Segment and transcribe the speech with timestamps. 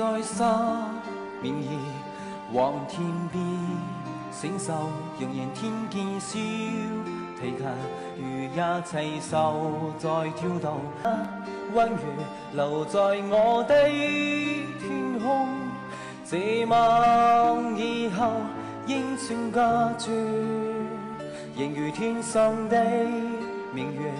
[0.00, 0.88] 在沙，
[1.42, 1.68] 明月
[2.54, 3.44] 望天边，
[4.32, 4.72] 星宿
[5.18, 6.38] 仍然天见笑。
[7.38, 7.66] 提琴
[8.16, 8.24] 如
[8.56, 10.80] 也齐手在跳动，
[11.74, 11.98] 温月
[12.54, 15.46] 留在我的天空。
[16.24, 18.32] 这晚以后
[18.86, 20.10] 应算隔绝，
[21.58, 22.82] 仍如天上的
[23.74, 24.10] 明月。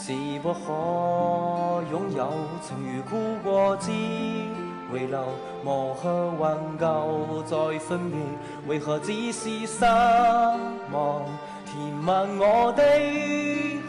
[0.00, 0.12] 是
[0.44, 2.32] 不可拥有，
[2.62, 3.90] 曾如故过之
[4.90, 5.22] 回流，
[5.62, 8.18] 磨去挽救再分别，
[8.66, 11.22] 为何只是失望？
[11.66, 12.82] 填满我的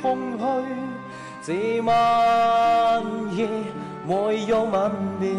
[0.02, 0.44] 空虚，
[1.42, 1.94] 这晚
[3.36, 3.48] 夜
[4.06, 5.30] 没有吻别，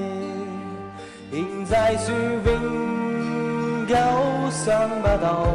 [1.31, 3.95] 仍在说永久
[4.51, 5.47] 想不到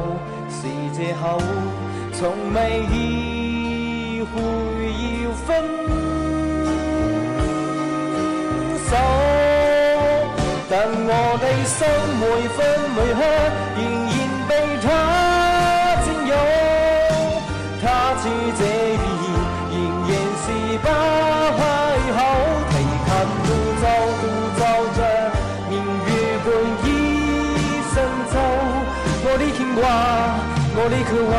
[0.50, 1.40] 是借口，
[2.14, 4.34] 从未意会
[5.24, 5.26] 要。
[5.46, 5.54] 分
[8.90, 8.96] 手，
[10.78, 11.10] 但我
[11.40, 11.88] 的心
[12.20, 12.58] 每分
[12.92, 13.20] 每刻
[13.78, 13.80] 仍
[14.12, 14.14] 然
[14.46, 14.52] 被
[14.84, 14.86] 他
[16.04, 16.36] 占有。
[17.82, 17.84] 他
[18.20, 18.24] 似
[18.60, 18.62] 这
[19.00, 19.16] 意，
[19.72, 19.74] 仍
[20.04, 20.12] 然
[20.44, 20.46] 是
[20.84, 20.88] 不
[21.56, 21.64] 开
[22.12, 22.20] 口。
[22.72, 22.74] 提
[23.08, 23.08] 琴
[23.46, 23.48] 独
[23.80, 23.84] 奏
[24.20, 24.24] 独
[24.60, 24.62] 奏
[24.98, 25.00] 着
[25.70, 26.10] 明月
[26.44, 26.46] 半
[26.84, 26.86] 倚
[27.94, 27.96] 深
[28.30, 28.34] 秋。
[29.24, 29.82] 我的牵挂，
[30.76, 31.34] 我的渴望，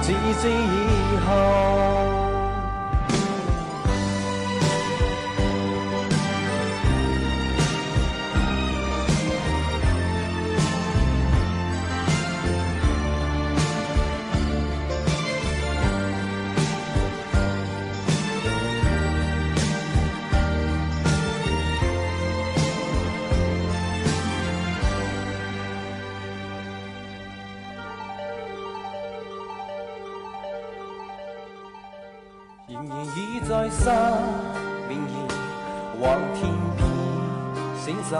[0.00, 0.08] 自
[0.40, 2.09] 此以后。
[32.70, 34.22] 仍然倚在山
[34.88, 35.12] 明月
[35.98, 36.86] 望天边，
[37.76, 38.14] 星宿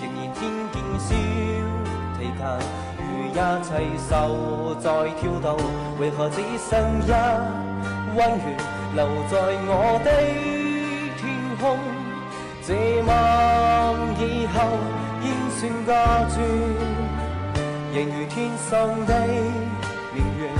[0.00, 0.40] 仍然天
[0.72, 1.14] 见笑。
[2.18, 2.42] 提琴
[2.98, 3.70] 如也齐
[4.10, 4.90] 手在
[5.20, 5.56] 跳动，
[6.00, 7.10] 为何只剩一
[8.18, 8.56] 弯月
[8.96, 9.70] 留在我
[10.02, 10.10] 的
[11.16, 11.22] 天
[11.60, 11.78] 空？
[12.66, 12.74] 这
[13.06, 13.10] 晚
[14.18, 14.56] 以后
[15.22, 15.90] 应算家
[16.28, 16.34] 住，
[17.94, 18.68] 仍如天上
[19.06, 19.12] 的
[20.12, 20.50] 明月，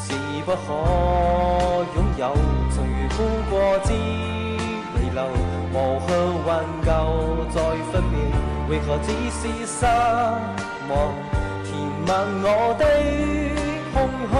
[0.00, 0.04] 是
[0.44, 1.81] 不可。
[3.16, 3.18] 哭
[3.50, 3.52] 过
[3.84, 5.18] 之泪流，
[5.72, 6.08] 无去
[6.46, 6.50] 挽
[6.84, 6.88] 救
[7.54, 7.56] 再
[7.92, 8.14] 分别，
[8.68, 9.84] 为何只是失
[10.88, 10.92] 望？
[11.64, 11.70] 填
[12.06, 12.10] 满
[12.42, 12.46] 我
[12.78, 12.82] 的
[13.92, 13.94] 空
[14.30, 14.34] 虚，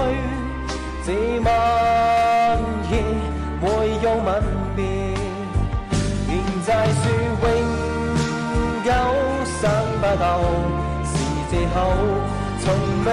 [1.05, 1.07] 这
[1.41, 1.47] 晚
[2.89, 2.91] 夜
[3.61, 3.63] 没
[4.01, 4.27] 有吻
[4.75, 4.81] 别，
[6.27, 6.31] 仍
[6.65, 6.67] 在
[7.01, 7.03] 说
[7.41, 7.45] 永
[8.83, 8.87] 久
[9.61, 9.61] 想
[10.01, 10.25] 不到
[11.05, 11.11] 是
[11.49, 11.75] 借口，
[12.59, 12.63] 从
[13.05, 13.07] 未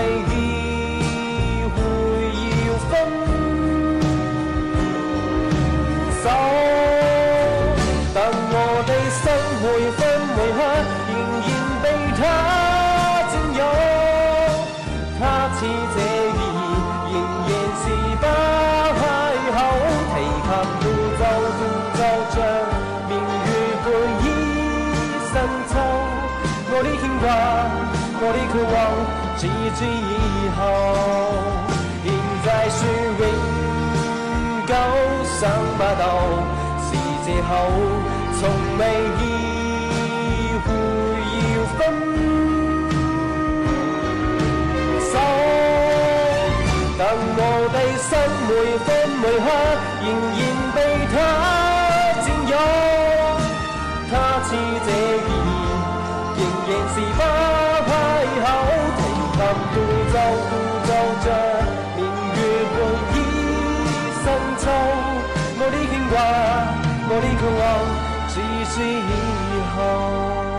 [25.41, 25.73] 深秋，
[26.71, 27.25] 我的牵挂，
[28.21, 28.77] 我的渴望，
[29.39, 29.43] 直
[29.75, 30.12] 至以
[30.55, 30.61] 后，
[32.05, 32.06] 仍
[32.45, 32.78] 在说
[33.17, 33.23] 永
[34.67, 34.71] 久
[35.25, 35.41] 想
[35.78, 36.03] 不到
[36.84, 36.89] 是
[37.25, 37.49] 借口。
[38.39, 38.41] 从
[38.78, 38.81] 未
[39.19, 39.23] 意
[40.65, 40.67] 会
[41.49, 41.78] 要分
[45.11, 45.12] 手，
[46.99, 47.41] 但我
[47.72, 48.09] 的心
[48.47, 48.51] 每
[48.84, 48.89] 分
[49.22, 49.47] 每刻
[50.05, 50.41] 仍然
[67.08, 67.64] 我的渴望
[68.28, 70.50] 只是以后。